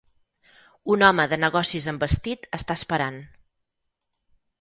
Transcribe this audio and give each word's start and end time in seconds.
Un 0.93 1.03
home 1.09 1.25
de 1.33 1.37
negocis 1.43 1.87
amb 1.91 2.05
vestit 2.05 2.47
està 2.59 2.79
esperant. 2.81 3.21